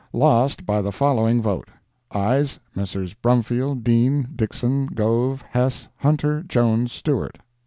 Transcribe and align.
Lost, 0.13 0.65
by 0.65 0.81
the 0.81 0.91
following 0.91 1.43
vote: 1.43 1.69
AYES—Messrs. 2.09 3.13
Brumfield, 3.13 3.83
Dean, 3.83 4.29
Dixson, 4.35 4.87
Gove, 4.95 5.43
Hess, 5.51 5.89
Hunter, 5.97 6.41
Jones, 6.41 6.91
Stewart—9. 6.91 7.39